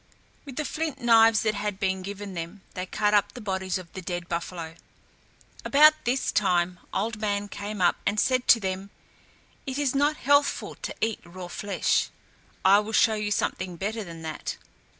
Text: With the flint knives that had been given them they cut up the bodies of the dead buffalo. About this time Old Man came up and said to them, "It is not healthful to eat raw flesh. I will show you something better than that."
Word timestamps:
With 0.45 0.55
the 0.55 0.65
flint 0.65 0.99
knives 0.99 1.41
that 1.43 1.53
had 1.53 1.79
been 1.79 2.01
given 2.01 2.33
them 2.33 2.63
they 2.73 2.87
cut 2.87 3.13
up 3.13 3.33
the 3.33 3.39
bodies 3.39 3.77
of 3.77 3.93
the 3.93 4.01
dead 4.01 4.27
buffalo. 4.27 4.73
About 5.63 5.93
this 6.05 6.31
time 6.31 6.79
Old 6.91 7.17
Man 7.21 7.47
came 7.47 7.81
up 7.83 7.97
and 8.03 8.19
said 8.19 8.47
to 8.47 8.59
them, 8.59 8.89
"It 9.67 9.77
is 9.77 9.93
not 9.93 10.17
healthful 10.17 10.73
to 10.81 10.95
eat 11.01 11.19
raw 11.23 11.49
flesh. 11.49 12.09
I 12.65 12.79
will 12.79 12.93
show 12.93 13.13
you 13.13 13.29
something 13.29 13.75
better 13.75 14.03
than 14.03 14.23
that." 14.23 14.57